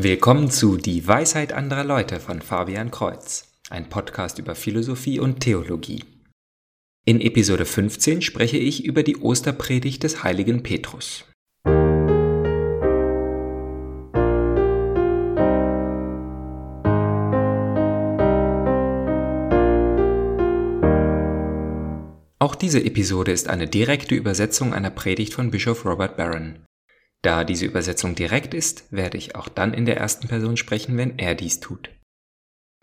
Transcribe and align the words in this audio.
Willkommen 0.00 0.48
zu 0.48 0.76
Die 0.76 1.08
Weisheit 1.08 1.52
anderer 1.52 1.82
Leute 1.82 2.20
von 2.20 2.40
Fabian 2.40 2.92
Kreuz, 2.92 3.48
ein 3.68 3.88
Podcast 3.88 4.38
über 4.38 4.54
Philosophie 4.54 5.18
und 5.18 5.40
Theologie. 5.40 6.04
In 7.04 7.20
Episode 7.20 7.64
15 7.64 8.22
spreche 8.22 8.58
ich 8.58 8.84
über 8.84 9.02
die 9.02 9.16
Osterpredigt 9.16 10.04
des 10.04 10.22
heiligen 10.22 10.62
Petrus. 10.62 11.24
Auch 22.38 22.54
diese 22.54 22.84
Episode 22.84 23.32
ist 23.32 23.48
eine 23.48 23.66
direkte 23.66 24.14
Übersetzung 24.14 24.74
einer 24.74 24.90
Predigt 24.90 25.34
von 25.34 25.50
Bischof 25.50 25.84
Robert 25.84 26.16
Barron. 26.16 26.60
Da 27.28 27.44
diese 27.44 27.66
Übersetzung 27.66 28.14
direkt 28.14 28.54
ist, 28.54 28.90
werde 28.90 29.18
ich 29.18 29.34
auch 29.34 29.50
dann 29.50 29.74
in 29.74 29.84
der 29.84 29.98
ersten 29.98 30.28
Person 30.28 30.56
sprechen, 30.56 30.96
wenn 30.96 31.18
er 31.18 31.34
dies 31.34 31.60
tut. 31.60 31.90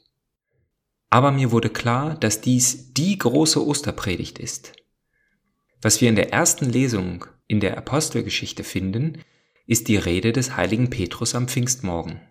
Aber 1.10 1.32
mir 1.32 1.50
wurde 1.52 1.68
klar, 1.68 2.14
dass 2.14 2.40
dies 2.40 2.94
die 2.94 3.18
große 3.18 3.62
Osterpredigt 3.62 4.38
ist. 4.38 4.72
Was 5.82 6.00
wir 6.00 6.08
in 6.08 6.16
der 6.16 6.32
ersten 6.32 6.70
Lesung 6.70 7.26
in 7.46 7.60
der 7.60 7.76
Apostelgeschichte 7.76 8.64
finden, 8.64 9.20
ist 9.66 9.88
die 9.88 9.98
Rede 9.98 10.32
des 10.32 10.56
heiligen 10.56 10.88
Petrus 10.88 11.34
am 11.34 11.46
Pfingstmorgen. 11.46 12.22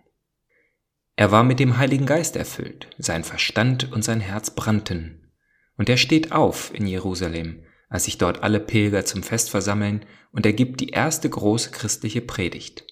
Er 1.18 1.32
war 1.32 1.42
mit 1.42 1.58
dem 1.58 1.78
Heiligen 1.78 2.06
Geist 2.06 2.36
erfüllt, 2.36 2.86
sein 2.96 3.24
Verstand 3.24 3.90
und 3.90 4.04
sein 4.04 4.20
Herz 4.20 4.50
brannten. 4.50 5.32
Und 5.76 5.88
er 5.88 5.96
steht 5.96 6.30
auf 6.30 6.72
in 6.72 6.86
Jerusalem, 6.86 7.64
als 7.88 8.04
sich 8.04 8.18
dort 8.18 8.44
alle 8.44 8.60
Pilger 8.60 9.04
zum 9.04 9.24
Fest 9.24 9.50
versammeln, 9.50 10.06
und 10.30 10.46
er 10.46 10.52
gibt 10.52 10.78
die 10.78 10.90
erste 10.90 11.28
große 11.28 11.72
christliche 11.72 12.20
Predigt. 12.20 12.86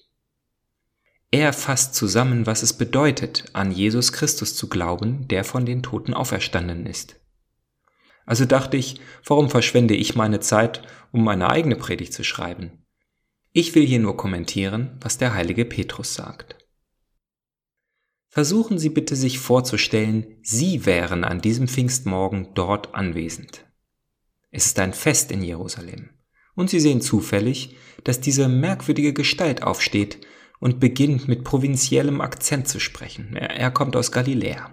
Er 1.31 1.53
fasst 1.53 1.95
zusammen, 1.95 2.45
was 2.45 2.63
es 2.63 2.73
bedeutet, 2.73 3.45
an 3.53 3.71
Jesus 3.71 4.11
Christus 4.11 4.57
zu 4.57 4.67
glauben, 4.67 5.29
der 5.29 5.45
von 5.45 5.65
den 5.65 5.81
Toten 5.81 6.13
auferstanden 6.13 6.85
ist. 6.85 7.15
Also 8.25 8.43
dachte 8.43 8.75
ich, 8.75 8.99
warum 9.23 9.49
verschwende 9.49 9.95
ich 9.95 10.17
meine 10.17 10.41
Zeit, 10.41 10.81
um 11.13 11.23
meine 11.23 11.49
eigene 11.49 11.77
Predigt 11.77 12.11
zu 12.11 12.25
schreiben? 12.25 12.83
Ich 13.53 13.73
will 13.73 13.87
hier 13.87 13.99
nur 13.99 14.17
kommentieren, 14.17 14.97
was 14.99 15.17
der 15.17 15.33
heilige 15.33 15.63
Petrus 15.63 16.13
sagt. 16.13 16.66
Versuchen 18.37 18.77
Sie 18.77 18.89
bitte 18.89 19.15
sich 19.15 19.39
vorzustellen, 19.39 20.37
Sie 20.43 20.85
wären 20.85 21.23
an 21.23 21.41
diesem 21.41 21.67
Pfingstmorgen 21.67 22.49
dort 22.53 22.93
anwesend. 22.93 23.65
Es 24.51 24.67
ist 24.67 24.77
ein 24.77 24.93
Fest 24.93 25.31
in 25.31 25.41
Jerusalem. 25.41 26.11
Und 26.53 26.69
Sie 26.69 26.79
sehen 26.79 27.01
zufällig, 27.01 27.75
dass 28.03 28.19
diese 28.21 28.47
merkwürdige 28.47 29.11
Gestalt 29.11 29.63
aufsteht 29.63 30.19
und 30.59 30.79
beginnt 30.79 31.27
mit 31.27 31.45
provinziellem 31.45 32.21
Akzent 32.21 32.67
zu 32.67 32.79
sprechen. 32.79 33.35
Er, 33.35 33.71
kommt 33.71 33.95
aus 33.95 34.11
Galiläa. 34.11 34.69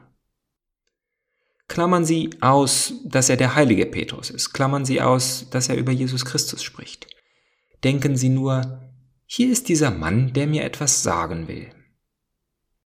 Klammern 1.66 2.04
Sie 2.04 2.32
aus, 2.42 2.92
dass 3.06 3.30
er 3.30 3.38
der 3.38 3.54
heilige 3.54 3.86
Petrus 3.86 4.28
ist. 4.28 4.52
Klammern 4.52 4.84
Sie 4.84 5.00
aus, 5.00 5.46
dass 5.48 5.70
er 5.70 5.78
über 5.78 5.90
Jesus 5.90 6.26
Christus 6.26 6.62
spricht. 6.62 7.06
Denken 7.82 8.18
Sie 8.18 8.28
nur, 8.28 8.82
hier 9.24 9.50
ist 9.50 9.70
dieser 9.70 9.90
Mann, 9.90 10.34
der 10.34 10.46
mir 10.48 10.64
etwas 10.64 11.02
sagen 11.02 11.48
will. 11.48 11.73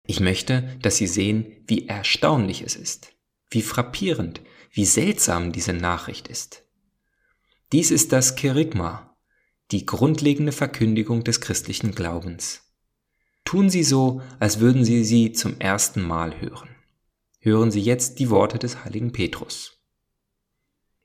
Ich 0.07 0.19
möchte, 0.19 0.77
dass 0.81 0.97
Sie 0.97 1.07
sehen, 1.07 1.45
wie 1.67 1.87
erstaunlich 1.87 2.61
es 2.61 2.75
ist, 2.75 3.13
wie 3.49 3.61
frappierend, 3.61 4.41
wie 4.71 4.85
seltsam 4.85 5.51
diese 5.51 5.73
Nachricht 5.73 6.27
ist. 6.27 6.63
Dies 7.71 7.91
ist 7.91 8.11
das 8.11 8.35
Kerygma, 8.35 9.15
die 9.71 9.85
grundlegende 9.85 10.51
Verkündigung 10.51 11.23
des 11.23 11.41
christlichen 11.41 11.95
Glaubens. 11.95 12.61
Tun 13.45 13.69
Sie 13.69 13.83
so, 13.83 14.21
als 14.39 14.59
würden 14.59 14.85
Sie 14.85 15.03
sie 15.03 15.31
zum 15.31 15.59
ersten 15.59 16.01
Mal 16.01 16.39
hören. 16.39 16.69
Hören 17.39 17.71
Sie 17.71 17.81
jetzt 17.81 18.19
die 18.19 18.29
Worte 18.29 18.59
des 18.59 18.83
heiligen 18.83 19.11
Petrus. 19.11 19.75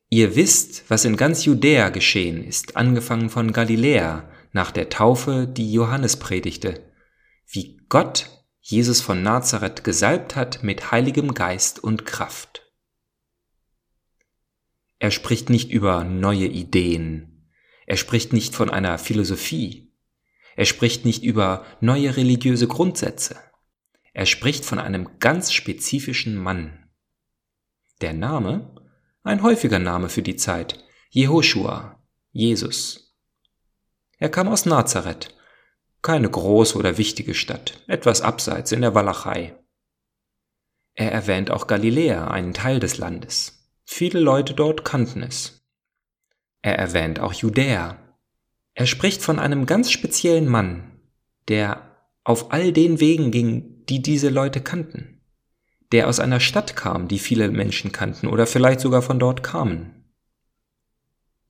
Ihr 0.09 0.35
wisst, 0.37 0.85
was 0.89 1.05
in 1.05 1.17
ganz 1.17 1.45
Judäa 1.45 1.91
geschehen 1.91 2.43
ist, 2.43 2.77
angefangen 2.77 3.31
von 3.31 3.53
Galiläa 3.53 4.29
nach 4.53 4.73
der 4.73 4.89
Taufe, 4.89 5.47
die 5.47 5.73
Johannes 5.73 6.17
predigte, 6.17 6.83
wie 7.47 7.79
Gott 7.89 8.40
Jesus 8.71 9.01
von 9.01 9.25
Nazareth 9.25 9.83
gesalbt 9.83 10.37
hat 10.37 10.63
mit 10.63 10.93
heiligem 10.93 11.35
Geist 11.35 11.83
und 11.83 12.07
Kraft. 12.07 12.73
Er 15.01 15.11
spricht 15.11 15.51
nicht 15.51 15.73
über 15.73 16.05
neue 16.05 16.47
Ideen, 16.47 17.51
er 17.87 17.97
spricht 17.97 18.33
nicht 18.33 18.55
von 18.55 18.71
einer 18.71 18.97
Philosophie, 18.99 19.93
er 20.55 20.67
spricht 20.67 21.05
nicht 21.05 21.25
über 21.25 21.67
neue 21.81 22.17
religiöse 22.17 22.69
Grundsätze, 22.69 23.41
er 24.13 24.27
spricht 24.27 24.65
von 24.65 24.79
einem 24.79 25.19
ganz 25.19 25.53
spezifischen 25.53 26.37
Mann. 26.37 26.89
Der 28.01 28.13
Name? 28.13 28.73
Ein 29.25 29.43
häufiger 29.43 29.81
Name 29.81 30.09
für 30.09 30.23
die 30.23 30.37
Zeit, 30.37 30.79
Jehoshua, 31.09 32.01
Jesus. 32.31 33.17
Er 34.19 34.29
kam 34.29 34.47
aus 34.47 34.65
Nazareth, 34.65 35.35
keine 36.03 36.31
große 36.31 36.77
oder 36.79 36.99
wichtige 36.99 37.35
Stadt, 37.35 37.83
etwas 37.87 38.23
abseits 38.23 38.73
in 38.73 38.81
der 38.81 38.95
Walachei. 38.95 39.55
Er 40.95 41.13
erwähnt 41.13 41.51
auch 41.51 41.67
Galiläa, 41.67 42.29
einen 42.29 42.55
Teil 42.55 42.81
des 42.81 42.99
Landes. 42.99 43.73
Viele 43.85 44.21
Leute 44.21 44.55
dort 44.55 44.85
kannten 44.85 45.23
es. 45.23 45.63
Er 46.63 46.79
erwähnt 46.79 47.21
auch 47.21 47.33
Judäa. 47.33 47.97
Er 48.75 48.87
spricht 48.87 49.23
von 49.23 49.39
einem 49.39 49.67
ganz 49.67 49.91
speziellen 49.91 50.49
Mann, 50.49 51.01
der 51.49 51.97
auf 52.25 52.53
all 52.53 52.73
den 52.73 53.01
Wegen 53.01 53.31
ging, 53.31 53.85
die 53.87 54.03
diese 54.03 54.29
Leute 54.29 54.61
kannten, 54.61 55.23
der 55.93 56.09
aus 56.09 56.21
einer 56.21 56.41
Stadt 56.41 56.77
kam, 56.77 57.09
die 57.09 57.19
viele 57.19 57.51
Menschen 57.51 57.93
kannten 57.93 58.27
oder 58.27 58.47
vielleicht 58.47 58.81
sogar 58.81 59.03
von 59.03 59.19
dort 59.19 59.43
kamen. 59.43 60.05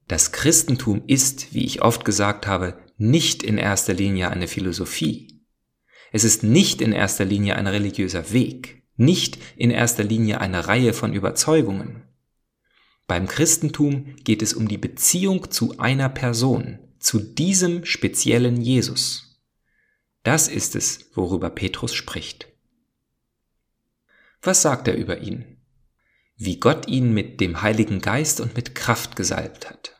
Das 0.08 0.32
Christentum 0.32 1.02
ist, 1.06 1.54
wie 1.54 1.64
ich 1.64 1.82
oft 1.82 2.04
gesagt 2.04 2.46
habe, 2.46 2.78
nicht 3.00 3.42
in 3.42 3.56
erster 3.56 3.94
Linie 3.94 4.30
eine 4.30 4.46
Philosophie. 4.46 5.40
Es 6.12 6.22
ist 6.22 6.42
nicht 6.42 6.82
in 6.82 6.92
erster 6.92 7.24
Linie 7.24 7.56
ein 7.56 7.66
religiöser 7.66 8.30
Weg, 8.32 8.82
nicht 8.96 9.38
in 9.56 9.70
erster 9.70 10.04
Linie 10.04 10.42
eine 10.42 10.66
Reihe 10.66 10.92
von 10.92 11.14
Überzeugungen. 11.14 12.02
Beim 13.06 13.26
Christentum 13.26 14.16
geht 14.22 14.42
es 14.42 14.52
um 14.52 14.68
die 14.68 14.76
Beziehung 14.76 15.50
zu 15.50 15.78
einer 15.78 16.10
Person, 16.10 16.78
zu 16.98 17.20
diesem 17.20 17.86
speziellen 17.86 18.60
Jesus. 18.60 19.40
Das 20.22 20.46
ist 20.46 20.76
es, 20.76 21.10
worüber 21.14 21.48
Petrus 21.48 21.94
spricht. 21.94 22.48
Was 24.42 24.60
sagt 24.60 24.88
er 24.88 24.96
über 24.96 25.22
ihn? 25.22 25.56
Wie 26.36 26.60
Gott 26.60 26.86
ihn 26.86 27.14
mit 27.14 27.40
dem 27.40 27.62
Heiligen 27.62 28.00
Geist 28.00 28.40
und 28.40 28.54
mit 28.56 28.74
Kraft 28.74 29.16
gesalbt 29.16 29.70
hat. 29.70 29.99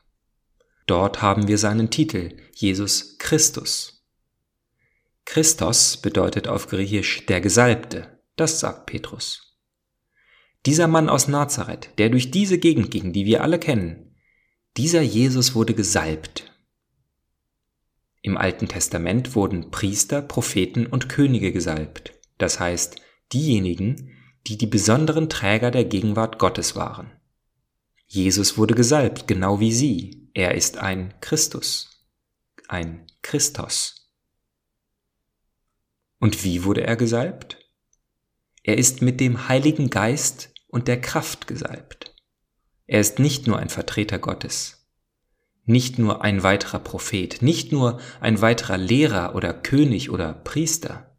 Dort 0.91 1.23
haben 1.23 1.47
wir 1.47 1.57
seinen 1.57 1.91
Titel, 1.91 2.37
Jesus 2.53 3.17
Christus. 3.19 4.05
Christos 5.25 5.99
bedeutet 5.99 6.49
auf 6.49 6.67
Griechisch 6.67 7.27
der 7.27 7.41
Gesalbte, 7.41 8.19
das 8.35 8.59
sagt 8.59 8.87
Petrus. 8.87 9.57
Dieser 10.67 10.89
Mann 10.89 11.09
aus 11.09 11.29
Nazareth, 11.29 11.91
der 11.99 12.09
durch 12.09 12.33
diese 12.33 12.59
Gegend 12.59 12.91
ging, 12.91 13.13
die 13.13 13.25
wir 13.25 13.45
alle 13.45 13.61
kennen, 13.61 14.17
dieser 14.77 15.01
Jesus 15.01 15.55
wurde 15.55 15.75
gesalbt. 15.75 16.53
Im 18.21 18.37
Alten 18.37 18.67
Testament 18.67 19.37
wurden 19.37 19.71
Priester, 19.71 20.21
Propheten 20.21 20.87
und 20.87 21.09
Könige 21.09 21.53
gesalbt, 21.53 22.15
das 22.37 22.59
heißt 22.59 22.97
diejenigen, 23.33 24.11
die 24.49 24.59
die 24.59 24.67
besonderen 24.67 25.29
Träger 25.29 25.71
der 25.71 25.85
Gegenwart 25.85 26.41
Gottes 26.41 26.75
waren. 26.75 27.13
Jesus 28.09 28.59
wurde 28.59 28.75
gesalbt, 28.75 29.29
genau 29.29 29.61
wie 29.61 29.73
sie, 29.73 30.20
er 30.35 30.55
ist 30.55 30.79
ein 30.79 31.15
Christus, 31.21 32.07
ein 32.69 33.07
Christos. 33.23 34.11
Und 36.19 36.45
wie 36.45 36.65
wurde 36.65 36.85
er 36.85 36.97
gesalbt? 36.97 37.59
Er 38.63 38.77
ist 38.79 39.03
mit 39.03 39.21
dem 39.21 39.49
Heiligen 39.49 39.91
Geist 39.91 40.53
und 40.69 40.87
der 40.87 41.01
Kraft 41.01 41.47
gesalbt. 41.47 42.15
Er 42.87 43.01
ist 43.01 43.19
nicht 43.19 43.47
nur 43.47 43.59
ein 43.59 43.71
Vertreter 43.71 44.19
Gottes. 44.19 44.81
nicht 45.71 45.99
nur 45.99 46.23
ein 46.23 46.43
weiterer 46.43 46.81
Prophet, 46.81 47.43
nicht 47.43 47.73
nur 47.73 48.01
ein 48.21 48.41
weiterer 48.41 48.77
Lehrer 48.77 49.35
oder 49.35 49.55
König 49.55 50.11
oder 50.11 50.35
Priester. 50.35 51.17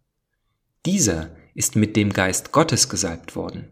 Dieser 0.85 1.35
ist 1.53 1.75
mit 1.75 1.95
dem 1.95 2.13
Geist 2.13 2.51
Gottes 2.51 2.89
gesalbt 2.89 3.35
worden. 3.35 3.71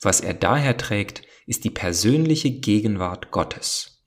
Was 0.00 0.20
er 0.20 0.34
daher 0.34 0.76
trägt, 0.76 1.22
ist 1.46 1.64
die 1.64 1.70
persönliche 1.70 2.50
Gegenwart 2.50 3.30
Gottes. 3.30 3.99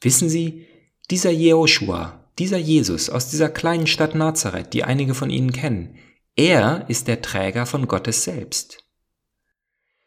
Wissen 0.00 0.28
Sie, 0.28 0.66
dieser 1.10 1.30
Jehoshua, 1.30 2.30
dieser 2.38 2.58
Jesus 2.58 3.10
aus 3.10 3.30
dieser 3.30 3.48
kleinen 3.48 3.86
Stadt 3.86 4.14
Nazareth, 4.14 4.72
die 4.72 4.84
einige 4.84 5.14
von 5.14 5.30
Ihnen 5.30 5.52
kennen, 5.52 5.98
er 6.36 6.88
ist 6.88 7.08
der 7.08 7.20
Träger 7.20 7.66
von 7.66 7.88
Gottes 7.88 8.22
selbst. 8.22 8.84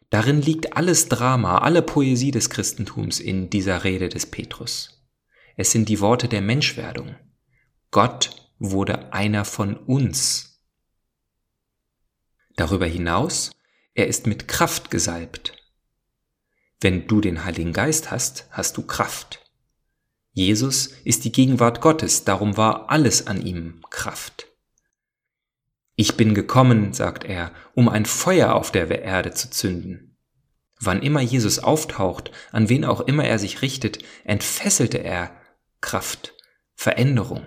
Darin 0.09 0.41
liegt 0.41 0.77
alles 0.77 1.09
Drama, 1.09 1.57
alle 1.59 1.81
Poesie 1.81 2.31
des 2.31 2.49
Christentums 2.49 3.19
in 3.19 3.49
dieser 3.49 3.83
Rede 3.83 4.09
des 4.09 4.25
Petrus. 4.25 5.01
Es 5.57 5.71
sind 5.71 5.89
die 5.89 5.99
Worte 5.99 6.27
der 6.27 6.41
Menschwerdung. 6.41 7.15
Gott 7.91 8.49
wurde 8.59 9.11
einer 9.11 9.43
von 9.43 9.75
uns. 9.75 10.61
Darüber 12.55 12.85
hinaus, 12.85 13.51
er 13.93 14.07
ist 14.07 14.27
mit 14.27 14.47
Kraft 14.47 14.91
gesalbt. 14.91 15.55
Wenn 16.79 17.07
du 17.07 17.21
den 17.21 17.43
Heiligen 17.43 17.73
Geist 17.73 18.11
hast, 18.11 18.47
hast 18.51 18.77
du 18.77 18.83
Kraft. 18.83 19.40
Jesus 20.33 20.87
ist 21.03 21.25
die 21.25 21.31
Gegenwart 21.31 21.81
Gottes, 21.81 22.23
darum 22.23 22.55
war 22.55 22.89
alles 22.89 23.27
an 23.27 23.45
ihm 23.45 23.81
Kraft. 23.89 24.47
Ich 25.95 26.15
bin 26.15 26.33
gekommen, 26.33 26.93
sagt 26.93 27.25
er, 27.25 27.51
um 27.75 27.89
ein 27.89 28.05
Feuer 28.05 28.55
auf 28.55 28.71
der 28.71 28.89
Erde 29.03 29.31
zu 29.31 29.49
zünden. 29.49 30.17
Wann 30.79 31.03
immer 31.03 31.21
Jesus 31.21 31.59
auftaucht, 31.59 32.31
an 32.51 32.69
wen 32.69 32.85
auch 32.85 33.01
immer 33.01 33.25
er 33.25 33.39
sich 33.39 33.61
richtet, 33.61 33.99
entfesselte 34.23 34.97
er 34.97 35.35
Kraft, 35.81 36.33
Veränderung. 36.73 37.43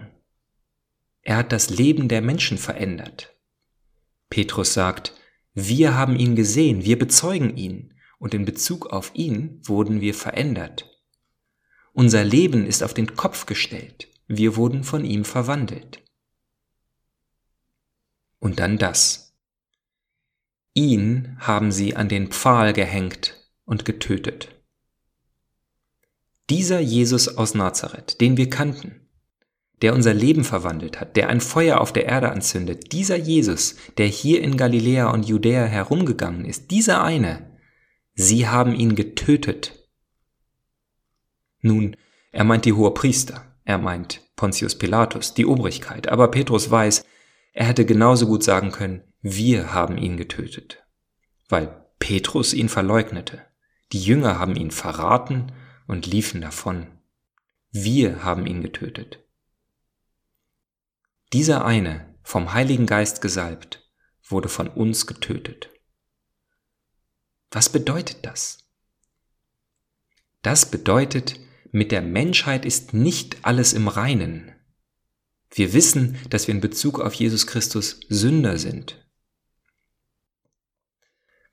Er 1.22 1.38
hat 1.38 1.52
das 1.52 1.70
Leben 1.70 2.08
der 2.08 2.20
Menschen 2.20 2.58
verändert. 2.58 3.34
Petrus 4.28 4.74
sagt, 4.74 5.14
wir 5.54 5.94
haben 5.94 6.16
ihn 6.16 6.36
gesehen, 6.36 6.84
wir 6.84 6.98
bezeugen 6.98 7.56
ihn, 7.56 7.94
und 8.18 8.34
in 8.34 8.44
Bezug 8.44 8.86
auf 8.86 9.10
ihn 9.14 9.60
wurden 9.64 10.00
wir 10.00 10.14
verändert. 10.14 10.93
Unser 11.96 12.24
Leben 12.24 12.66
ist 12.66 12.82
auf 12.82 12.92
den 12.92 13.14
Kopf 13.14 13.46
gestellt, 13.46 14.08
wir 14.26 14.56
wurden 14.56 14.82
von 14.82 15.04
ihm 15.04 15.24
verwandelt. 15.24 16.02
Und 18.40 18.58
dann 18.58 18.78
das. 18.78 19.36
Ihn 20.74 21.36
haben 21.38 21.70
sie 21.70 21.94
an 21.94 22.08
den 22.08 22.32
Pfahl 22.32 22.72
gehängt 22.72 23.48
und 23.64 23.84
getötet. 23.84 24.48
Dieser 26.50 26.80
Jesus 26.80 27.28
aus 27.28 27.54
Nazareth, 27.54 28.20
den 28.20 28.36
wir 28.36 28.50
kannten, 28.50 29.08
der 29.80 29.94
unser 29.94 30.14
Leben 30.14 30.42
verwandelt 30.42 30.98
hat, 30.98 31.14
der 31.14 31.28
ein 31.28 31.40
Feuer 31.40 31.80
auf 31.80 31.92
der 31.92 32.06
Erde 32.06 32.32
anzündet, 32.32 32.90
dieser 32.90 33.16
Jesus, 33.16 33.76
der 33.98 34.08
hier 34.08 34.42
in 34.42 34.56
Galiläa 34.56 35.10
und 35.10 35.28
Judäa 35.28 35.64
herumgegangen 35.64 36.44
ist, 36.44 36.72
dieser 36.72 37.04
eine, 37.04 37.56
sie 38.14 38.48
haben 38.48 38.74
ihn 38.74 38.96
getötet. 38.96 39.83
Nun, 41.64 41.96
er 42.30 42.44
meint 42.44 42.66
die 42.66 42.74
hohe 42.74 42.92
Priester, 42.92 43.56
er 43.64 43.78
meint 43.78 44.20
Pontius 44.36 44.76
Pilatus, 44.76 45.32
die 45.32 45.46
Obrigkeit, 45.46 46.08
aber 46.08 46.28
Petrus 46.28 46.70
weiß, 46.70 47.06
er 47.54 47.64
hätte 47.64 47.86
genauso 47.86 48.26
gut 48.26 48.44
sagen 48.44 48.70
können, 48.70 49.02
wir 49.22 49.72
haben 49.72 49.96
ihn 49.96 50.18
getötet, 50.18 50.84
weil 51.48 51.86
Petrus 51.98 52.52
ihn 52.52 52.68
verleugnete. 52.68 53.46
Die 53.92 54.02
Jünger 54.02 54.38
haben 54.38 54.56
ihn 54.56 54.72
verraten 54.72 55.52
und 55.86 56.04
liefen 56.04 56.42
davon. 56.42 56.86
Wir 57.70 58.22
haben 58.22 58.44
ihn 58.44 58.60
getötet. 58.60 59.24
Dieser 61.32 61.64
eine, 61.64 62.14
vom 62.22 62.52
Heiligen 62.52 62.84
Geist 62.84 63.22
gesalbt, 63.22 63.90
wurde 64.22 64.50
von 64.50 64.68
uns 64.68 65.06
getötet. 65.06 65.70
Was 67.50 67.70
bedeutet 67.70 68.18
das? 68.26 68.58
Das 70.42 70.70
bedeutet, 70.70 71.40
mit 71.74 71.90
der 71.90 72.02
Menschheit 72.02 72.64
ist 72.64 72.94
nicht 72.94 73.38
alles 73.42 73.72
im 73.72 73.88
Reinen. 73.88 74.52
Wir 75.50 75.72
wissen, 75.72 76.16
dass 76.30 76.46
wir 76.46 76.54
in 76.54 76.60
Bezug 76.60 77.00
auf 77.00 77.14
Jesus 77.14 77.48
Christus 77.48 77.98
Sünder 78.08 78.58
sind. 78.58 79.04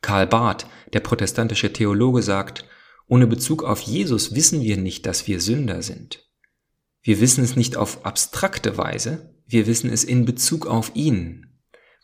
Karl 0.01 0.27
Barth, 0.27 0.68
der 0.94 1.00
protestantische 1.00 1.73
Theologe, 1.73 2.21
sagt, 2.21 2.65
ohne 3.07 3.25
Bezug 3.25 3.63
auf 3.63 3.81
Jesus 3.81 4.35
wissen 4.35 4.62
wir 4.62 4.77
nicht, 4.77 5.07
dass 5.07 5.25
wir 5.25 5.41
Sünder 5.41 5.81
sind. 5.81 6.29
Wir 7.01 7.19
wissen 7.19 7.44
es 7.44 7.56
nicht 7.56 7.75
auf 7.75 8.06
abstrakte 8.06 8.77
Weise, 8.77 9.33
wir 9.47 9.65
wissen 9.65 9.89
es 9.89 10.03
in 10.03 10.25
Bezug 10.25 10.67
auf 10.67 10.91
ihn, 10.94 11.47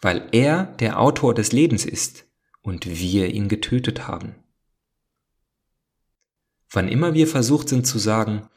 weil 0.02 0.28
er 0.32 0.64
der 0.80 1.00
Autor 1.00 1.36
des 1.36 1.52
Lebens 1.52 1.86
ist 1.86 2.26
und 2.64 2.88
wir 2.88 3.32
ihn 3.32 3.48
getötet 3.48 4.08
haben. 4.08 4.36
Wann 6.72 6.88
immer 6.88 7.14
wir 7.14 7.28
versucht 7.28 7.70
sind 7.70 7.88
zu 7.88 7.98
sagen, 7.98 8.50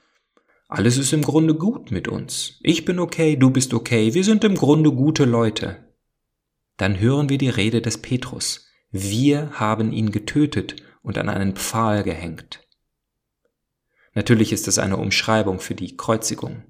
alles 0.68 0.98
ist 0.98 1.12
im 1.12 1.22
Grunde 1.22 1.54
gut 1.54 1.90
mit 1.90 2.06
uns. 2.06 2.58
Ich 2.62 2.84
bin 2.84 2.98
okay, 2.98 3.36
du 3.36 3.50
bist 3.50 3.74
okay, 3.74 4.14
wir 4.14 4.24
sind 4.24 4.44
im 4.44 4.54
Grunde 4.54 4.92
gute 4.92 5.24
Leute. 5.24 5.92
Dann 6.76 7.00
hören 7.00 7.28
wir 7.28 7.38
die 7.38 7.48
Rede 7.48 7.82
des 7.82 7.98
Petrus. 7.98 8.68
Wir 8.90 9.50
haben 9.52 9.92
ihn 9.92 10.12
getötet 10.12 10.76
und 11.02 11.18
an 11.18 11.28
einen 11.28 11.56
Pfahl 11.56 12.02
gehängt. 12.02 12.60
Natürlich 14.14 14.52
ist 14.52 14.66
es 14.68 14.78
eine 14.78 14.96
Umschreibung 14.96 15.60
für 15.60 15.74
die 15.74 15.96
Kreuzigung. 15.96 16.64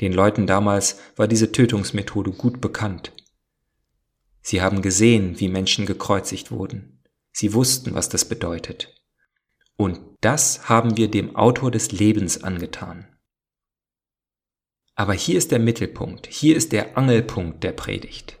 Den 0.00 0.12
Leuten 0.12 0.46
damals 0.46 1.00
war 1.16 1.28
diese 1.28 1.52
Tötungsmethode 1.52 2.30
gut 2.30 2.60
bekannt. 2.60 3.12
Sie 4.42 4.62
haben 4.62 4.80
gesehen, 4.80 5.40
wie 5.40 5.48
Menschen 5.48 5.86
gekreuzigt 5.86 6.50
wurden. 6.50 7.02
Sie 7.32 7.52
wussten, 7.52 7.94
was 7.94 8.08
das 8.08 8.24
bedeutet. 8.24 8.97
Und 9.78 10.00
das 10.20 10.68
haben 10.68 10.96
wir 10.96 11.08
dem 11.08 11.36
Autor 11.36 11.70
des 11.70 11.92
Lebens 11.92 12.42
angetan. 12.42 13.06
Aber 14.96 15.14
hier 15.14 15.38
ist 15.38 15.52
der 15.52 15.60
Mittelpunkt, 15.60 16.26
hier 16.26 16.56
ist 16.56 16.72
der 16.72 16.98
Angelpunkt 16.98 17.62
der 17.62 17.70
Predigt. 17.70 18.40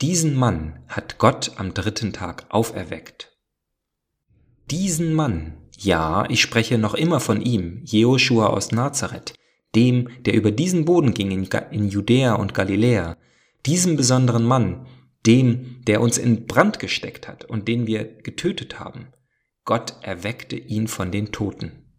Diesen 0.00 0.34
Mann 0.34 0.82
hat 0.88 1.18
Gott 1.18 1.52
am 1.56 1.72
dritten 1.72 2.12
Tag 2.12 2.46
auferweckt. 2.48 3.38
Diesen 4.68 5.14
Mann, 5.14 5.58
ja, 5.78 6.28
ich 6.28 6.40
spreche 6.40 6.78
noch 6.78 6.94
immer 6.94 7.20
von 7.20 7.40
ihm, 7.40 7.82
Jehoshua 7.84 8.48
aus 8.48 8.72
Nazareth, 8.72 9.34
dem, 9.76 10.08
der 10.24 10.34
über 10.34 10.50
diesen 10.50 10.84
Boden 10.84 11.14
ging 11.14 11.30
in, 11.30 11.48
in 11.70 11.88
Judäa 11.88 12.34
und 12.34 12.54
Galiläa, 12.54 13.16
diesem 13.66 13.96
besonderen 13.96 14.44
Mann, 14.44 14.88
dem, 15.26 15.84
der 15.86 16.00
uns 16.00 16.18
in 16.18 16.46
Brand 16.46 16.80
gesteckt 16.80 17.28
hat 17.28 17.44
und 17.44 17.68
den 17.68 17.86
wir 17.86 18.04
getötet 18.04 18.80
haben, 18.80 19.12
Gott 19.64 19.96
erweckte 20.02 20.56
ihn 20.56 20.88
von 20.88 21.12
den 21.12 21.32
Toten. 21.32 21.92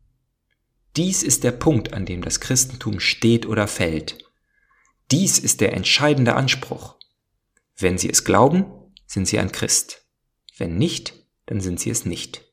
Dies 0.98 1.24
ist 1.24 1.44
der 1.44 1.52
Punkt, 1.52 1.94
an 1.94 2.06
dem 2.06 2.22
das 2.22 2.40
Christentum 2.40 3.00
steht 3.00 3.46
oder 3.46 3.68
fällt. 3.68 4.18
Dies 5.10 5.40
ist 5.40 5.62
der 5.62 5.74
entscheidende 5.74 6.36
Anspruch. 6.36 6.98
Wenn 7.78 7.98
Sie 7.98 8.10
es 8.10 8.24
glauben, 8.26 8.66
sind 9.08 9.28
Sie 9.28 9.40
ein 9.40 9.52
Christ. 9.52 10.06
Wenn 10.58 10.78
nicht, 10.78 11.14
dann 11.46 11.62
sind 11.62 11.80
Sie 11.80 11.90
es 11.90 12.06
nicht. 12.06 12.44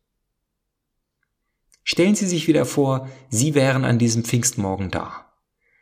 Stellen 1.83 2.15
Sie 2.15 2.27
sich 2.27 2.49
wieder 2.49 2.65
vor, 2.65 3.09
Sie 3.31 3.55
wären 3.55 3.85
an 3.85 3.99
diesem 3.99 4.25
Pfingstmorgen 4.25 4.91
da. 4.91 5.33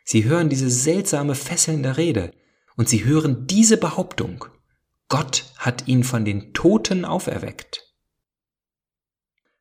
Sie 0.03 0.23
hören 0.23 0.49
diese 0.49 0.69
seltsame, 0.69 1.35
fesselnde 1.35 1.97
Rede 1.97 2.33
und 2.75 2.87
Sie 2.87 3.03
hören 3.03 3.45
diese 3.45 3.77
Behauptung. 3.77 4.45
Gott 5.09 5.45
hat 5.57 5.87
ihn 5.87 6.03
von 6.03 6.25
den 6.25 6.53
Toten 6.53 7.05
auferweckt. 7.05 7.93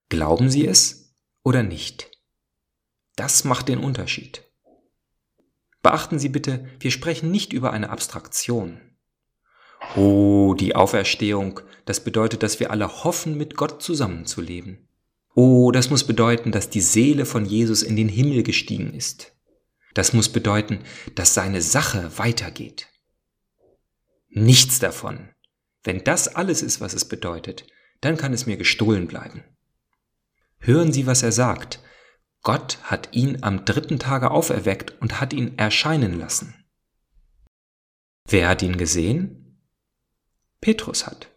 Glauben 0.08 0.50
Sie 0.50 0.66
es 0.66 1.14
oder 1.42 1.62
nicht? 1.62 2.10
Das 3.16 3.44
macht 3.44 3.68
den 3.68 3.78
Unterschied. 3.78 4.44
Beachten 5.82 6.18
Sie 6.18 6.28
bitte, 6.28 6.66
wir 6.80 6.90
sprechen 6.90 7.30
nicht 7.30 7.52
über 7.52 7.72
eine 7.72 7.90
Abstraktion. 7.90 8.80
Oh, 9.96 10.54
die 10.54 10.74
Auferstehung, 10.74 11.60
das 11.84 12.02
bedeutet, 12.02 12.42
dass 12.42 12.60
wir 12.60 12.70
alle 12.70 13.04
hoffen, 13.04 13.36
mit 13.36 13.56
Gott 13.56 13.82
zusammenzuleben. 13.82 14.88
Oh, 15.34 15.70
das 15.70 15.90
muss 15.90 16.04
bedeuten, 16.04 16.50
dass 16.50 16.70
die 16.70 16.80
Seele 16.80 17.26
von 17.26 17.44
Jesus 17.44 17.82
in 17.82 17.96
den 17.96 18.08
Himmel 18.08 18.42
gestiegen 18.42 18.94
ist. 18.94 19.32
Das 19.94 20.12
muss 20.12 20.28
bedeuten, 20.28 20.80
dass 21.14 21.34
seine 21.34 21.62
Sache 21.62 22.18
weitergeht. 22.18 22.86
Nichts 24.28 24.78
davon. 24.78 25.30
Wenn 25.82 26.04
das 26.04 26.28
alles 26.28 26.62
ist, 26.62 26.80
was 26.80 26.94
es 26.94 27.06
bedeutet, 27.06 27.66
dann 28.00 28.16
kann 28.16 28.32
es 28.32 28.46
mir 28.46 28.56
gestohlen 28.56 29.06
bleiben. 29.06 29.44
Hören 30.58 30.92
Sie, 30.92 31.06
was 31.06 31.22
er 31.22 31.32
sagt. 31.32 31.80
Gott 32.42 32.78
hat 32.82 33.08
ihn 33.12 33.42
am 33.42 33.64
dritten 33.64 33.98
Tage 33.98 34.30
auferweckt 34.30 35.00
und 35.00 35.20
hat 35.20 35.32
ihn 35.32 35.58
erscheinen 35.58 36.18
lassen. 36.18 36.54
Wer 38.28 38.48
hat 38.48 38.62
ihn 38.62 38.76
gesehen? 38.76 39.60
Petrus 40.60 41.06
hat. 41.06 41.32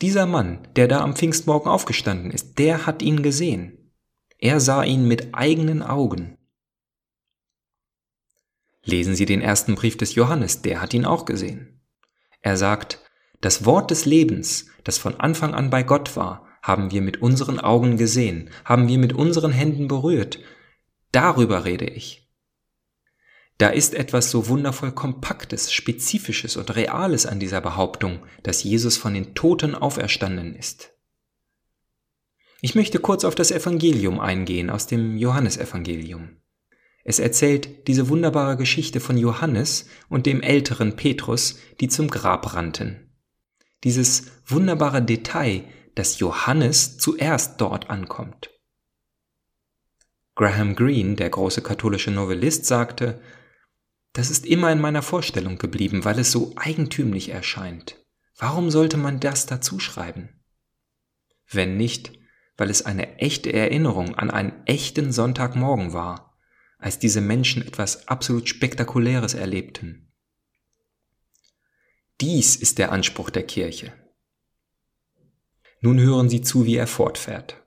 Dieser 0.00 0.26
Mann, 0.26 0.68
der 0.76 0.88
da 0.88 1.00
am 1.00 1.16
Pfingstmorgen 1.16 1.70
aufgestanden 1.70 2.30
ist, 2.30 2.58
der 2.58 2.86
hat 2.86 3.02
ihn 3.02 3.22
gesehen. 3.22 3.92
Er 4.38 4.60
sah 4.60 4.84
ihn 4.84 5.08
mit 5.08 5.34
eigenen 5.34 5.82
Augen. 5.82 6.38
Lesen 8.84 9.14
Sie 9.14 9.26
den 9.26 9.42
ersten 9.42 9.74
Brief 9.74 9.96
des 9.96 10.14
Johannes, 10.14 10.62
der 10.62 10.80
hat 10.80 10.94
ihn 10.94 11.04
auch 11.04 11.24
gesehen. 11.24 11.80
Er 12.40 12.56
sagt, 12.56 13.00
das 13.40 13.64
Wort 13.64 13.90
des 13.90 14.04
Lebens, 14.04 14.66
das 14.84 14.98
von 14.98 15.18
Anfang 15.20 15.54
an 15.54 15.70
bei 15.70 15.82
Gott 15.82 16.16
war, 16.16 16.47
haben 16.62 16.90
wir 16.90 17.02
mit 17.02 17.22
unseren 17.22 17.60
Augen 17.60 17.96
gesehen, 17.96 18.50
haben 18.64 18.88
wir 18.88 18.98
mit 18.98 19.12
unseren 19.12 19.52
Händen 19.52 19.88
berührt. 19.88 20.38
Darüber 21.12 21.64
rede 21.64 21.86
ich. 21.86 22.28
Da 23.58 23.68
ist 23.70 23.94
etwas 23.94 24.30
so 24.30 24.48
wundervoll 24.48 24.92
Kompaktes, 24.92 25.72
Spezifisches 25.72 26.56
und 26.56 26.74
Reales 26.76 27.26
an 27.26 27.40
dieser 27.40 27.60
Behauptung, 27.60 28.20
dass 28.44 28.62
Jesus 28.62 28.96
von 28.96 29.14
den 29.14 29.34
Toten 29.34 29.74
auferstanden 29.74 30.54
ist. 30.54 30.92
Ich 32.60 32.74
möchte 32.74 33.00
kurz 33.00 33.24
auf 33.24 33.34
das 33.34 33.50
Evangelium 33.50 34.20
eingehen 34.20 34.70
aus 34.70 34.86
dem 34.86 35.16
Johannesevangelium. 35.16 36.36
Es 37.04 37.18
erzählt 37.18 37.88
diese 37.88 38.08
wunderbare 38.08 38.56
Geschichte 38.56 39.00
von 39.00 39.16
Johannes 39.16 39.86
und 40.08 40.26
dem 40.26 40.40
älteren 40.40 40.94
Petrus, 40.94 41.58
die 41.80 41.88
zum 41.88 42.08
Grab 42.08 42.54
rannten. 42.54 43.10
Dieses 43.82 44.26
wunderbare 44.46 45.02
Detail, 45.02 45.64
dass 45.94 46.18
Johannes 46.18 46.98
zuerst 46.98 47.60
dort 47.60 47.90
ankommt. 47.90 48.50
Graham 50.34 50.76
Greene, 50.76 51.16
der 51.16 51.30
große 51.30 51.62
katholische 51.62 52.10
Novellist, 52.10 52.64
sagte, 52.64 53.20
das 54.12 54.30
ist 54.30 54.46
immer 54.46 54.70
in 54.72 54.80
meiner 54.80 55.02
Vorstellung 55.02 55.58
geblieben, 55.58 56.04
weil 56.04 56.18
es 56.18 56.30
so 56.30 56.52
eigentümlich 56.56 57.30
erscheint. 57.30 58.04
Warum 58.36 58.70
sollte 58.70 58.96
man 58.96 59.20
das 59.20 59.46
dazu 59.46 59.80
schreiben? 59.80 60.40
Wenn 61.50 61.76
nicht, 61.76 62.12
weil 62.56 62.70
es 62.70 62.82
eine 62.82 63.18
echte 63.18 63.52
Erinnerung 63.52 64.14
an 64.14 64.30
einen 64.30 64.52
echten 64.66 65.12
Sonntagmorgen 65.12 65.92
war, 65.92 66.36
als 66.78 66.98
diese 66.98 67.20
Menschen 67.20 67.62
etwas 67.62 68.06
absolut 68.08 68.48
Spektakuläres 68.48 69.34
erlebten. 69.34 70.12
Dies 72.20 72.56
ist 72.56 72.78
der 72.78 72.92
Anspruch 72.92 73.30
der 73.30 73.44
Kirche. 73.44 73.92
Nun 75.80 76.00
hören 76.00 76.28
Sie 76.28 76.42
zu, 76.42 76.66
wie 76.66 76.76
er 76.76 76.86
fortfährt. 76.86 77.62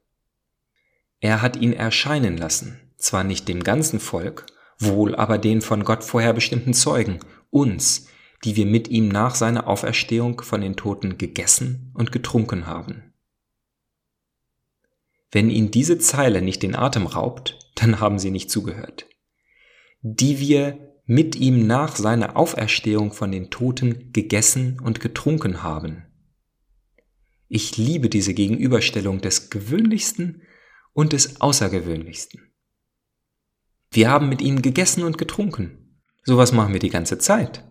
Er 1.20 1.42
hat 1.42 1.56
ihn 1.56 1.74
erscheinen 1.74 2.38
lassen, 2.38 2.80
zwar 2.98 3.24
nicht 3.24 3.48
dem 3.48 3.64
ganzen 3.64 4.00
Volk, 4.00 4.46
wohl 4.80 5.16
aber 5.16 5.38
den 5.38 5.62
von 5.62 5.84
Gott 5.84 6.04
vorher 6.04 6.34
bestimmten 6.34 6.74
Zeugen, 6.74 7.20
uns, 7.50 8.08
die 8.44 8.56
wir 8.56 8.66
mit 8.66 8.88
ihm 8.88 9.08
nach 9.08 9.36
seiner 9.36 9.68
Auferstehung 9.68 10.42
von 10.42 10.62
den 10.62 10.76
Toten 10.76 11.18
gegessen 11.18 11.92
und 11.94 12.12
getrunken 12.12 12.66
haben. 12.66 13.14
Wenn 15.32 15.50
Ihnen 15.50 15.72
diese 15.72 15.98
Zeile 15.98 16.42
nicht 16.42 16.62
den 16.64 16.76
Atem 16.76 17.08
raubt, 17.08 17.60
dann 17.76 18.00
haben 18.00 18.20
Sie 18.20 18.32
nicht 18.32 18.52
zugehört. 18.52 19.06
Die 20.02 20.40
wir 20.40 20.92
mit 21.06 21.36
ihm 21.36 21.66
nach 21.68 21.96
seiner 21.96 22.36
Auferstehung 22.36 23.14
von 23.14 23.32
den 23.32 23.50
Toten 23.50 24.12
gegessen 24.12 24.80
und 24.82 25.00
getrunken 25.00 25.64
haben. 25.64 26.06
Ich 27.54 27.76
liebe 27.76 28.08
diese 28.08 28.34
Gegenüberstellung 28.34 29.20
des 29.20 29.50
Gewöhnlichsten 29.50 30.44
und 30.94 31.12
des 31.12 31.42
Außergewöhnlichsten. 31.42 32.50
Wir 33.92 34.10
haben 34.10 34.30
mit 34.30 34.42
ihm 34.42 34.62
gegessen 34.62 35.04
und 35.04 35.18
getrunken. 35.18 36.02
Sowas 36.24 36.54
machen 36.54 36.72
wir 36.72 36.80
die 36.80 36.90
ganze 36.90 37.18
Zeit. 37.18 37.66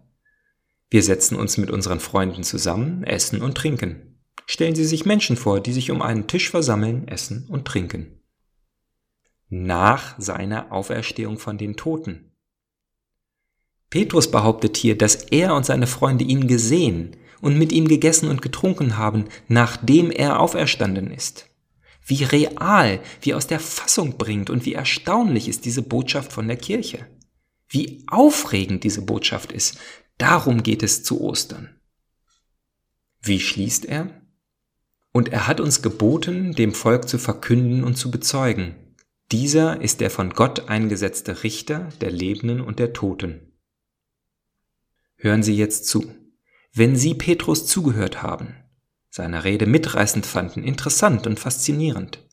Wir 0.90 1.02
setzen 1.02 1.34
uns 1.34 1.56
mit 1.56 1.70
unseren 1.70 1.98
Freunden 1.98 2.42
zusammen, 2.42 3.04
essen 3.04 3.40
und 3.40 3.54
trinken. 3.54 4.20
Stellen 4.44 4.74
Sie 4.74 4.84
sich 4.84 5.06
Menschen 5.06 5.38
vor, 5.38 5.60
die 5.60 5.72
sich 5.72 5.90
um 5.90 6.02
einen 6.02 6.26
Tisch 6.26 6.50
versammeln, 6.50 7.08
essen 7.08 7.46
und 7.48 7.64
trinken. 7.64 8.20
Nach 9.48 10.14
seiner 10.20 10.72
Auferstehung 10.72 11.38
von 11.38 11.56
den 11.56 11.78
Toten. 11.78 12.36
Petrus 13.88 14.30
behauptet 14.30 14.76
hier, 14.76 14.98
dass 14.98 15.14
er 15.14 15.54
und 15.54 15.64
seine 15.64 15.86
Freunde 15.86 16.24
ihn 16.24 16.48
gesehen 16.48 17.16
und 17.40 17.58
mit 17.58 17.72
ihm 17.72 17.88
gegessen 17.88 18.28
und 18.28 18.42
getrunken 18.42 18.96
haben, 18.96 19.24
nachdem 19.48 20.10
er 20.10 20.40
auferstanden 20.40 21.10
ist 21.10 21.50
wie 22.10 22.24
real, 22.24 23.00
wie 23.22 23.34
aus 23.34 23.46
der 23.46 23.60
Fassung 23.60 24.18
bringt 24.18 24.50
und 24.50 24.66
wie 24.66 24.74
erstaunlich 24.74 25.48
ist 25.48 25.64
diese 25.64 25.82
Botschaft 25.82 26.32
von 26.32 26.48
der 26.48 26.56
Kirche. 26.56 27.06
Wie 27.68 28.04
aufregend 28.08 28.82
diese 28.82 29.02
Botschaft 29.02 29.52
ist. 29.52 29.78
Darum 30.18 30.62
geht 30.62 30.82
es 30.82 31.04
zu 31.04 31.20
Ostern. 31.20 31.80
Wie 33.22 33.38
schließt 33.38 33.84
er? 33.84 34.10
Und 35.12 35.28
er 35.28 35.46
hat 35.46 35.60
uns 35.60 35.82
geboten, 35.82 36.52
dem 36.52 36.74
Volk 36.74 37.08
zu 37.08 37.18
verkünden 37.18 37.84
und 37.84 37.96
zu 37.96 38.10
bezeugen. 38.10 38.74
Dieser 39.30 39.80
ist 39.80 40.00
der 40.00 40.10
von 40.10 40.30
Gott 40.30 40.68
eingesetzte 40.68 41.44
Richter 41.44 41.90
der 42.00 42.10
Lebenden 42.10 42.60
und 42.60 42.80
der 42.80 42.92
Toten. 42.92 43.52
Hören 45.16 45.44
Sie 45.44 45.56
jetzt 45.56 45.86
zu. 45.86 46.12
Wenn 46.72 46.96
Sie 46.96 47.14
Petrus 47.14 47.66
zugehört 47.66 48.22
haben, 48.22 48.54
seine 49.10 49.44
Rede 49.44 49.66
mitreißend 49.66 50.24
fanden, 50.24 50.62
interessant 50.62 51.26
und 51.26 51.40
faszinierend. 51.40 52.26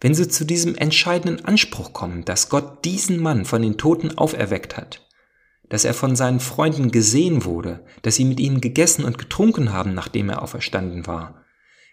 Wenn 0.00 0.14
sie 0.14 0.28
zu 0.28 0.44
diesem 0.44 0.74
entscheidenden 0.74 1.44
Anspruch 1.44 1.94
kommen, 1.94 2.24
dass 2.24 2.50
Gott 2.50 2.84
diesen 2.84 3.18
Mann 3.18 3.46
von 3.46 3.62
den 3.62 3.78
Toten 3.78 4.18
auferweckt 4.18 4.76
hat, 4.76 5.08
dass 5.68 5.84
er 5.84 5.94
von 5.94 6.14
seinen 6.16 6.40
Freunden 6.40 6.90
gesehen 6.90 7.44
wurde, 7.44 7.84
dass 8.02 8.16
sie 8.16 8.24
mit 8.24 8.38
ihm 8.38 8.60
gegessen 8.60 9.04
und 9.04 9.18
getrunken 9.18 9.72
haben, 9.72 9.94
nachdem 9.94 10.28
er 10.28 10.42
auferstanden 10.42 11.06
war, 11.06 11.44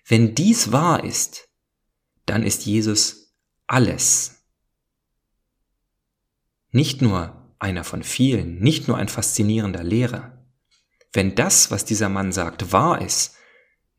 wenn 0.06 0.36
dies 0.36 0.72
wahr 0.74 1.04
ist, 1.04 1.48
dann 2.26 2.44
ist 2.44 2.66
Jesus 2.66 3.34
alles. 3.68 4.44
Nicht 6.72 7.02
nur 7.02 7.56
einer 7.60 7.84
von 7.84 8.04
vielen, 8.04 8.60
nicht 8.60 8.88
nur 8.88 8.98
ein 8.98 9.08
faszinierender 9.08 9.84
Lehrer. 9.84 10.33
Wenn 11.14 11.36
das, 11.36 11.70
was 11.70 11.86
dieser 11.86 12.10
Mann 12.10 12.32
sagt, 12.32 12.72
wahr 12.72 13.02
ist, 13.02 13.36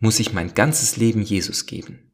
muss 0.01 0.19
ich 0.19 0.33
mein 0.33 0.53
ganzes 0.53 0.97
Leben 0.97 1.23
Jesus 1.23 1.67
geben. 1.67 2.13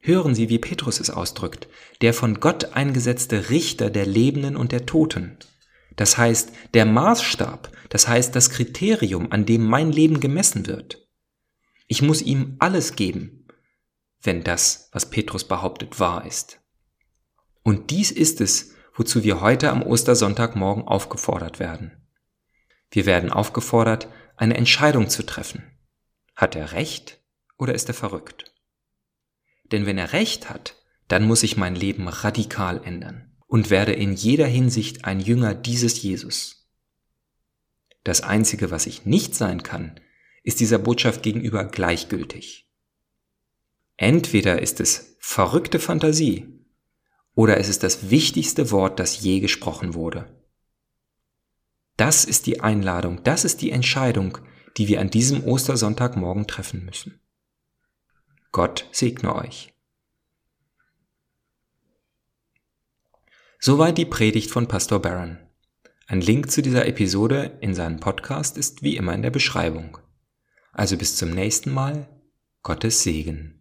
Hören 0.00 0.34
Sie, 0.34 0.48
wie 0.48 0.58
Petrus 0.58 1.00
es 1.00 1.10
ausdrückt, 1.10 1.68
der 2.00 2.12
von 2.12 2.40
Gott 2.40 2.72
eingesetzte 2.74 3.50
Richter 3.50 3.90
der 3.90 4.06
Lebenden 4.06 4.56
und 4.56 4.72
der 4.72 4.84
Toten. 4.84 5.38
Das 5.96 6.18
heißt, 6.18 6.52
der 6.74 6.86
Maßstab, 6.86 7.70
das 7.88 8.06
heißt 8.06 8.34
das 8.34 8.50
Kriterium, 8.50 9.32
an 9.32 9.46
dem 9.46 9.64
mein 9.64 9.90
Leben 9.90 10.20
gemessen 10.20 10.66
wird. 10.66 11.08
Ich 11.86 12.02
muss 12.02 12.22
ihm 12.22 12.56
alles 12.58 12.96
geben, 12.96 13.46
wenn 14.22 14.44
das, 14.44 14.88
was 14.92 15.10
Petrus 15.10 15.44
behauptet, 15.44 15.98
wahr 15.98 16.26
ist. 16.26 16.60
Und 17.62 17.90
dies 17.90 18.10
ist 18.10 18.40
es, 18.40 18.74
wozu 18.94 19.24
wir 19.24 19.40
heute 19.40 19.70
am 19.70 19.82
Ostersonntagmorgen 19.82 20.84
aufgefordert 20.84 21.58
werden. 21.58 22.07
Wir 22.90 23.06
werden 23.06 23.30
aufgefordert, 23.30 24.08
eine 24.36 24.56
Entscheidung 24.56 25.08
zu 25.08 25.24
treffen. 25.24 25.62
Hat 26.34 26.54
er 26.56 26.72
recht 26.72 27.20
oder 27.58 27.74
ist 27.74 27.88
er 27.88 27.94
verrückt? 27.94 28.52
Denn 29.70 29.86
wenn 29.86 29.98
er 29.98 30.12
recht 30.12 30.48
hat, 30.48 30.76
dann 31.08 31.26
muss 31.26 31.42
ich 31.42 31.56
mein 31.56 31.74
Leben 31.74 32.08
radikal 32.08 32.82
ändern 32.84 33.36
und 33.46 33.70
werde 33.70 33.92
in 33.92 34.14
jeder 34.14 34.46
Hinsicht 34.46 35.04
ein 35.04 35.20
Jünger 35.20 35.54
dieses 35.54 36.02
Jesus. 36.02 36.68
Das 38.04 38.22
Einzige, 38.22 38.70
was 38.70 38.86
ich 38.86 39.04
nicht 39.04 39.34
sein 39.34 39.62
kann, 39.62 40.00
ist 40.42 40.60
dieser 40.60 40.78
Botschaft 40.78 41.22
gegenüber 41.22 41.64
gleichgültig. 41.64 42.70
Entweder 43.96 44.62
ist 44.62 44.80
es 44.80 45.16
verrückte 45.18 45.80
Fantasie 45.80 46.46
oder 47.34 47.58
es 47.58 47.68
ist 47.68 47.82
das 47.82 48.10
wichtigste 48.10 48.70
Wort, 48.70 49.00
das 49.00 49.20
je 49.20 49.40
gesprochen 49.40 49.94
wurde. 49.94 50.37
Das 51.98 52.24
ist 52.24 52.46
die 52.46 52.60
Einladung, 52.60 53.24
das 53.24 53.44
ist 53.44 53.60
die 53.60 53.72
Entscheidung, 53.72 54.38
die 54.76 54.86
wir 54.86 55.00
an 55.00 55.10
diesem 55.10 55.42
Ostersonntagmorgen 55.42 56.46
treffen 56.46 56.84
müssen. 56.84 57.20
Gott 58.52 58.88
segne 58.92 59.34
euch. 59.34 59.74
Soweit 63.58 63.98
die 63.98 64.04
Predigt 64.04 64.52
von 64.52 64.68
Pastor 64.68 65.02
Barron. 65.02 65.38
Ein 66.06 66.20
Link 66.20 66.52
zu 66.52 66.62
dieser 66.62 66.86
Episode 66.86 67.58
in 67.60 67.74
seinem 67.74 67.98
Podcast 67.98 68.56
ist 68.56 68.82
wie 68.82 68.96
immer 68.96 69.12
in 69.12 69.22
der 69.22 69.30
Beschreibung. 69.30 69.98
Also 70.72 70.96
bis 70.96 71.16
zum 71.16 71.30
nächsten 71.30 71.72
Mal. 71.72 72.08
Gottes 72.62 73.02
Segen. 73.02 73.57